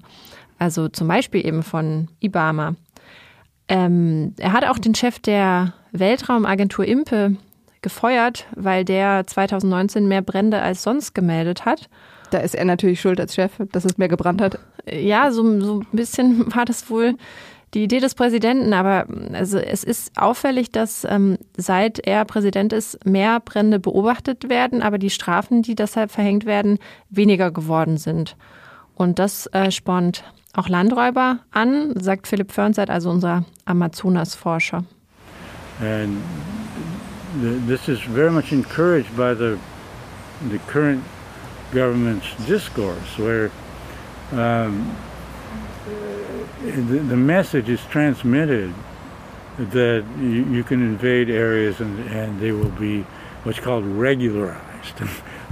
[0.57, 2.75] Also zum Beispiel eben von IBAMA.
[3.67, 7.35] Ähm, er hat auch den Chef der Weltraumagentur IMPE
[7.86, 11.88] gefeuert, weil der 2019 mehr Brände als sonst gemeldet hat.
[12.32, 14.58] Da ist er natürlich schuld als Chef, dass es mehr gebrannt hat.
[14.91, 17.13] Ja, so, so ein bisschen war das wohl
[17.76, 23.06] die Idee des Präsidenten, aber also es ist auffällig, dass ähm, seit er Präsident ist,
[23.06, 26.80] mehr Brände beobachtet werden, aber die Strafen, die deshalb verhängt werden,
[27.12, 28.36] weniger geworden sind.
[28.95, 34.86] Und das äh, spornt auch Landräuber an, sagt Philipp Fernseid, also unser Amazonas-Forscher.
[35.82, 36.17] And
[37.41, 39.60] this is very much encouraged by the,
[40.50, 41.04] the current
[41.71, 43.52] government's discourse, where
[44.32, 44.95] um,
[46.62, 48.74] the, the, message is transmitted
[49.58, 53.02] that you, you, can invade areas and, and they will be
[53.43, 55.02] what's called regularized.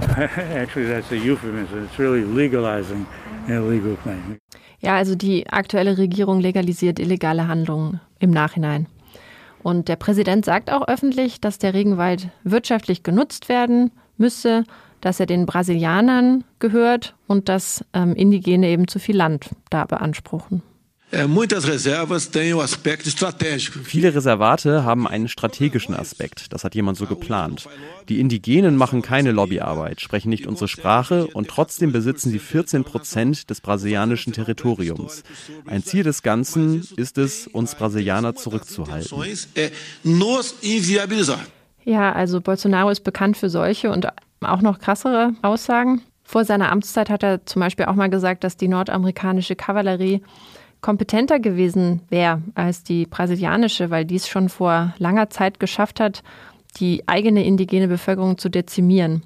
[0.00, 1.84] Actually, that's a euphemism.
[1.84, 3.06] It's really legalizing
[3.46, 4.38] an illegal claim.
[4.80, 8.86] Ja, also die aktuelle Regierung legalisiert illegale Handlungen im Nachhinein.
[9.64, 14.64] Und der Präsident sagt auch öffentlich, dass der Regenwald wirtschaftlich genutzt werden müsse,
[15.00, 20.62] dass er den Brasilianern gehört und dass ähm, Indigene eben zu viel Land da beanspruchen.
[23.84, 27.68] Viele Reservate haben einen strategischen Aspekt, das hat jemand so geplant.
[28.08, 33.50] Die Indigenen machen keine Lobbyarbeit, sprechen nicht unsere Sprache und trotzdem besitzen sie 14 Prozent
[33.50, 35.22] des brasilianischen Territoriums.
[35.66, 39.18] Ein Ziel des Ganzen ist es, uns Brasilianer zurückzuhalten.
[41.84, 44.08] Ja, also Bolsonaro ist bekannt für solche und
[44.40, 46.02] auch noch krassere Aussagen.
[46.24, 50.22] Vor seiner Amtszeit hat er zum Beispiel auch mal gesagt, dass die nordamerikanische Kavallerie
[50.84, 56.22] kompetenter gewesen wäre als die brasilianische, weil dies schon vor langer Zeit geschafft hat,
[56.76, 59.22] die eigene indigene Bevölkerung zu dezimieren.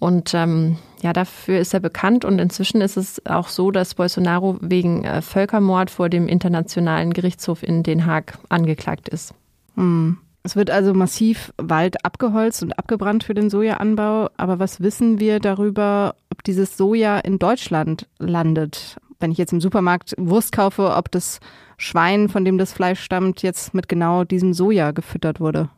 [0.00, 4.58] Und ähm, ja, dafür ist er bekannt und inzwischen ist es auch so, dass Bolsonaro
[4.60, 9.34] wegen äh, Völkermord vor dem Internationalen Gerichtshof in Den Haag angeklagt ist.
[9.76, 10.18] Hm.
[10.42, 14.30] Es wird also massiv Wald abgeholzt und abgebrannt für den Sojaanbau.
[14.36, 18.96] Aber was wissen wir darüber, ob dieses Soja in Deutschland landet?
[19.22, 21.40] Wenn ich jetzt im Supermarkt Wurst kaufe, ob das
[21.78, 25.68] Schwein, von dem das Fleisch stammt, jetzt mit genau diesem Soja gefüttert wurde.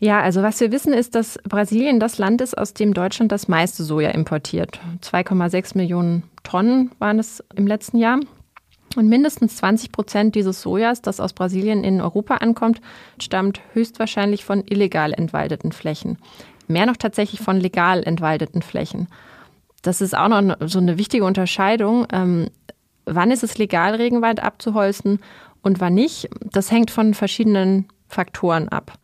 [0.00, 3.46] Ja, also was wir wissen ist, dass Brasilien das Land ist, aus dem Deutschland das
[3.46, 4.80] meiste Soja importiert.
[5.00, 8.18] 2,6 Millionen Tonnen waren es im letzten Jahr.
[8.96, 12.80] Und mindestens 20 Prozent dieses Sojas, das aus Brasilien in Europa ankommt,
[13.20, 16.18] stammt höchstwahrscheinlich von illegal entwaldeten Flächen.
[16.66, 19.06] Mehr noch tatsächlich von legal entwaldeten Flächen.
[19.82, 22.06] Das ist auch noch so eine wichtige Unterscheidung.
[22.12, 22.48] Ähm,
[23.04, 25.20] wann ist es legal, Regenwald abzuholzen
[25.62, 26.28] und wann nicht?
[26.52, 28.98] Das hängt von verschiedenen Faktoren ab.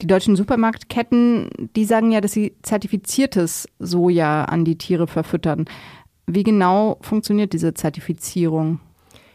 [0.00, 5.66] Die deutschen Supermarktketten, die sagen ja, dass sie zertifiziertes Soja an die Tiere verfüttern.
[6.26, 8.80] Wie genau funktioniert diese Zertifizierung?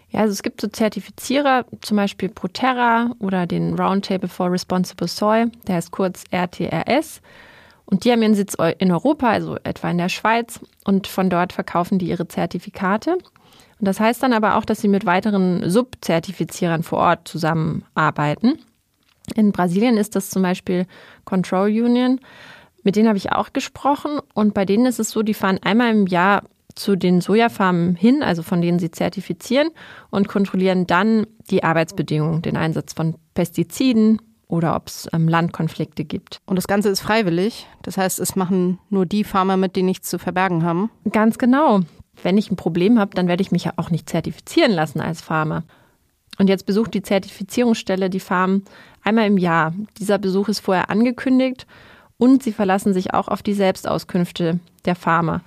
[0.10, 5.46] Ja, also es gibt so Zertifizierer, zum Beispiel Proterra oder den Roundtable for Responsible Soy,
[5.67, 7.22] der heißt kurz RTRS.
[7.89, 10.60] Und die haben ihren Sitz in Europa, also etwa in der Schweiz.
[10.84, 13.13] Und von dort verkaufen die ihre Zertifikate.
[13.13, 18.60] Und das heißt dann aber auch, dass sie mit weiteren Subzertifizierern vor Ort zusammenarbeiten.
[19.36, 20.86] In Brasilien ist das zum Beispiel
[21.23, 22.19] Control Union.
[22.84, 24.19] Mit denen habe ich auch gesprochen.
[24.34, 26.43] Und bei denen ist es so, die fahren einmal im Jahr
[26.76, 29.69] zu den Sojafarmen hin, also von denen sie zertifizieren,
[30.10, 36.40] und kontrollieren dann die Arbeitsbedingungen, den Einsatz von Pestiziden, oder ob es ähm, Landkonflikte gibt.
[36.46, 37.68] Und das Ganze ist freiwillig.
[37.82, 40.90] Das heißt, es machen nur die Farmer mit, die nichts zu verbergen haben.
[41.12, 41.82] Ganz genau.
[42.24, 45.22] Wenn ich ein Problem habe, dann werde ich mich ja auch nicht zertifizieren lassen als
[45.22, 45.64] Farmer.
[46.40, 48.64] Und jetzt besucht die Zertifizierungsstelle die Farm
[49.04, 49.74] einmal im Jahr.
[50.00, 51.68] Dieser Besuch ist vorher angekündigt
[52.18, 55.42] und sie verlassen sich auch auf die Selbstauskünfte der Farmer.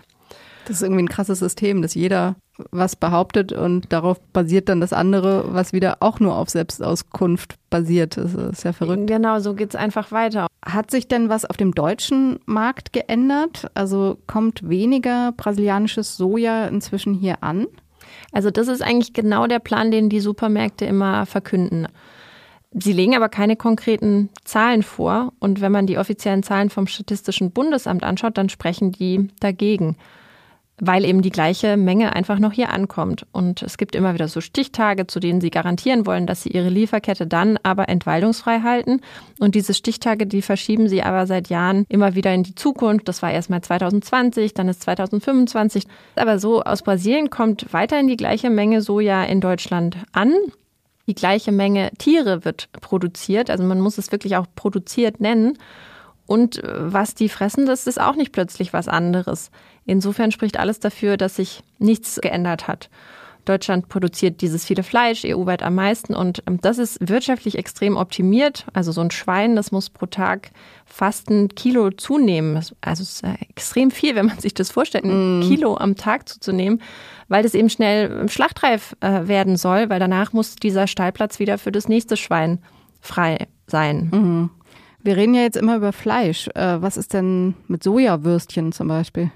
[0.66, 2.36] Das ist irgendwie ein krasses System, dass jeder
[2.70, 8.16] was behauptet und darauf basiert dann das andere, was wieder auch nur auf Selbstauskunft basiert.
[8.16, 9.06] Das ist ja verrückt.
[9.06, 10.46] Genau, so geht es einfach weiter.
[10.64, 13.70] Hat sich denn was auf dem deutschen Markt geändert?
[13.74, 17.66] Also kommt weniger brasilianisches Soja inzwischen hier an?
[18.32, 21.88] Also das ist eigentlich genau der Plan, den die Supermärkte immer verkünden.
[22.72, 25.32] Sie legen aber keine konkreten Zahlen vor.
[25.40, 29.96] Und wenn man die offiziellen Zahlen vom Statistischen Bundesamt anschaut, dann sprechen die dagegen
[30.80, 33.26] weil eben die gleiche Menge einfach noch hier ankommt.
[33.32, 36.70] Und es gibt immer wieder so Stichtage, zu denen sie garantieren wollen, dass sie ihre
[36.70, 39.00] Lieferkette dann aber entwaldungsfrei halten.
[39.38, 43.08] Und diese Stichtage, die verschieben sie aber seit Jahren immer wieder in die Zukunft.
[43.08, 45.84] Das war erst mal 2020, dann ist 2025.
[46.16, 50.32] Aber so aus Brasilien kommt weiterhin die gleiche Menge Soja in Deutschland an.
[51.06, 53.50] Die gleiche Menge Tiere wird produziert.
[53.50, 55.58] Also man muss es wirklich auch produziert nennen.
[56.30, 59.50] Und äh, was die fressen, das ist auch nicht plötzlich was anderes.
[59.84, 62.88] Insofern spricht alles dafür, dass sich nichts geändert hat.
[63.46, 66.14] Deutschland produziert dieses viele Fleisch, EU-weit am meisten.
[66.14, 68.64] Und ähm, das ist wirtschaftlich extrem optimiert.
[68.74, 70.52] Also so ein Schwein, das muss pro Tag
[70.86, 72.54] fast ein Kilo zunehmen.
[72.80, 75.42] Also es ist äh, extrem viel, wenn man sich das vorstellt, ein mm.
[75.48, 76.80] Kilo am Tag zuzunehmen,
[77.26, 81.72] weil das eben schnell schlachtreif äh, werden soll, weil danach muss dieser Stallplatz wieder für
[81.72, 82.60] das nächste Schwein
[83.00, 84.10] frei sein.
[84.12, 84.50] Mhm.
[85.02, 86.48] Wir reden ja jetzt immer über Fleisch.
[86.54, 89.30] Äh, was ist denn mit Sojawürstchen zum Beispiel?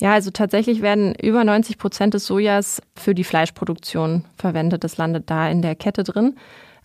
[0.00, 4.84] Ja, also tatsächlich werden über 90 Prozent des Sojas für die Fleischproduktion verwendet.
[4.84, 6.36] Das landet da in der Kette drin.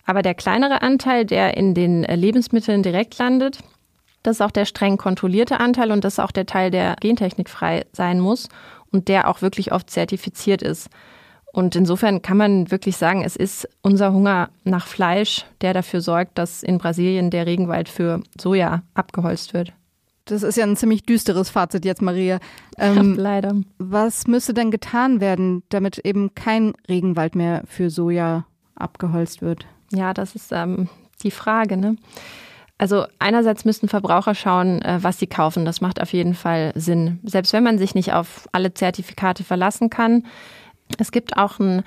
[0.04, 3.58] Aber der kleinere Anteil, der in den Lebensmitteln direkt landet,
[4.22, 7.86] das ist auch der streng kontrollierte Anteil und das ist auch der Teil, der gentechnikfrei
[7.92, 8.48] sein muss
[8.90, 10.88] und der auch wirklich oft zertifiziert ist.
[11.52, 16.38] Und insofern kann man wirklich sagen, es ist unser Hunger nach Fleisch, der dafür sorgt,
[16.38, 19.72] dass in Brasilien der Regenwald für Soja abgeholzt wird.
[20.26, 22.38] Das ist ja ein ziemlich düsteres Fazit jetzt, Maria.
[22.80, 23.56] Ähm, ja, leider.
[23.78, 28.44] Was müsste denn getan werden, damit eben kein Regenwald mehr für Soja
[28.76, 29.66] abgeholzt wird?
[29.92, 30.88] Ja, das ist ähm,
[31.24, 31.76] die Frage.
[31.76, 31.96] Ne?
[32.78, 35.64] Also einerseits müssten Verbraucher schauen, äh, was sie kaufen.
[35.64, 37.18] Das macht auf jeden Fall Sinn.
[37.24, 40.24] Selbst wenn man sich nicht auf alle Zertifikate verlassen kann.
[40.96, 41.82] Es gibt auch ein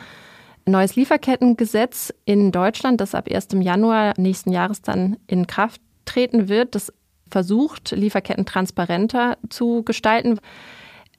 [0.66, 3.47] neues Lieferkettengesetz in Deutschland, das ab 1.
[3.60, 6.76] Januar nächsten Jahres dann in Kraft treten wird.
[6.76, 6.93] Das
[7.30, 10.39] versucht, Lieferketten transparenter zu gestalten.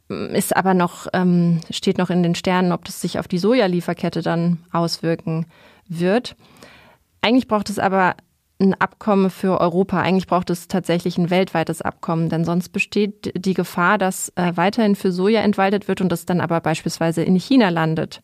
[0.08, 4.20] Ist aber noch, ähm, steht noch in den Sternen, ob das sich auf die Sojalieferkette
[4.20, 5.46] dann auswirken
[5.88, 6.36] wird.
[7.22, 8.16] Eigentlich braucht es aber
[8.62, 10.00] ein Abkommen für Europa.
[10.00, 14.96] Eigentlich braucht es tatsächlich ein weltweites Abkommen, denn sonst besteht die Gefahr, dass äh, weiterhin
[14.96, 18.22] für Soja entwaldet wird und das dann aber beispielsweise in China landet.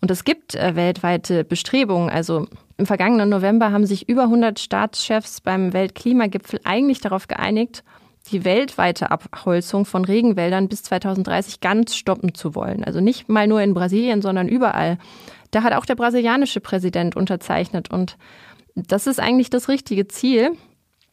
[0.00, 2.10] Und es gibt äh, weltweite Bestrebungen.
[2.10, 2.46] Also
[2.76, 7.84] im vergangenen November haben sich über 100 Staatschefs beim Weltklimagipfel eigentlich darauf geeinigt,
[8.30, 12.82] die weltweite Abholzung von Regenwäldern bis 2030 ganz stoppen zu wollen.
[12.84, 14.98] Also nicht mal nur in Brasilien, sondern überall.
[15.50, 18.16] Da hat auch der brasilianische Präsident unterzeichnet und
[18.74, 20.52] das ist eigentlich das richtige Ziel.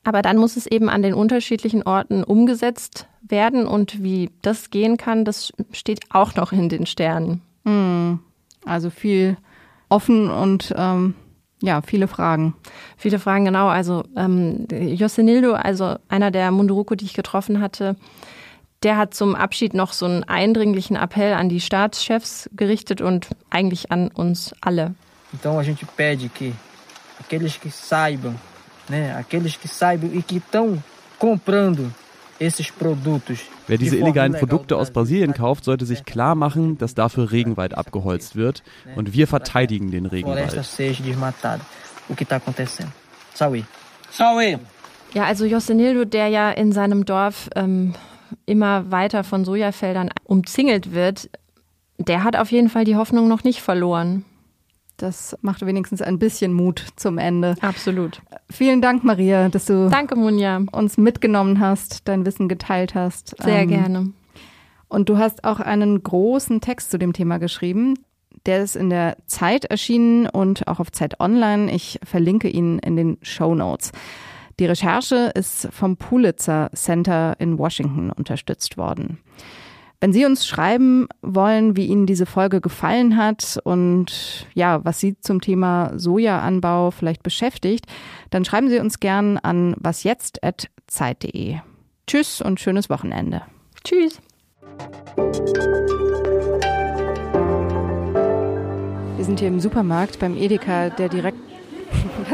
[0.03, 4.97] Aber dann muss es eben an den unterschiedlichen Orten umgesetzt werden und wie das gehen
[4.97, 7.41] kann, das steht auch noch in den Sternen.
[7.65, 8.19] Hm.
[8.65, 9.37] Also viel
[9.89, 11.13] offen und ähm,
[11.61, 12.55] ja, viele Fragen.
[12.97, 13.67] Viele Fragen, genau.
[13.67, 17.95] Also ähm, Josenildo, also einer der Munduruku, die ich getroffen hatte,
[18.81, 23.91] der hat zum Abschied noch so einen eindringlichen Appell an die Staatschefs gerichtet und eigentlich
[23.91, 24.95] an uns alle.
[25.33, 26.53] Então a gente pede que
[27.21, 28.35] aqueles que saibam,
[28.89, 30.81] né, aqueles que saibam e que estão
[31.17, 31.93] comprando
[33.67, 38.35] Wer diese illegalen Produkte aus Brasilien kauft, sollte sich klar machen, dass dafür Regenwald abgeholzt
[38.35, 38.63] wird.
[38.95, 40.51] Und wir verteidigen den Regenwald.
[45.13, 47.93] Ja, also Josenildo, der ja in seinem Dorf ähm,
[48.47, 51.29] immer weiter von Sojafeldern umzingelt wird,
[51.99, 54.25] der hat auf jeden Fall die Hoffnung noch nicht verloren.
[55.01, 57.55] Das macht wenigstens ein bisschen Mut zum Ende.
[57.61, 58.21] Absolut.
[58.51, 60.61] Vielen Dank, Maria, dass du Danke, Munja.
[60.71, 63.35] uns mitgenommen hast, dein Wissen geteilt hast.
[63.41, 64.13] Sehr ähm, gerne.
[64.89, 67.95] Und du hast auch einen großen Text zu dem Thema geschrieben.
[68.45, 71.71] Der ist in der Zeit erschienen und auch auf Zeit Online.
[71.71, 73.91] Ich verlinke ihn in den Show Notes.
[74.59, 79.17] Die Recherche ist vom Pulitzer Center in Washington unterstützt worden.
[80.03, 85.15] Wenn Sie uns schreiben wollen, wie Ihnen diese Folge gefallen hat und ja, was Sie
[85.19, 87.85] zum Thema Sojaanbau vielleicht beschäftigt,
[88.31, 91.57] dann schreiben Sie uns gern an wasjetzt.zeit.de.
[92.07, 93.43] Tschüss und schönes Wochenende.
[93.83, 94.19] Tschüss.
[99.17, 101.37] Wir sind hier im Supermarkt beim Edeka, der direkt.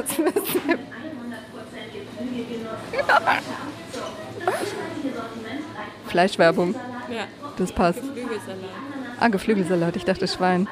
[6.08, 6.74] Fleischwerbung.
[7.10, 7.28] Ja.
[7.58, 8.02] Das passt.
[8.02, 8.70] Geflügelsalat.
[9.20, 9.96] Ah, Geflügelsalat.
[9.96, 10.68] Ich dachte Schwein.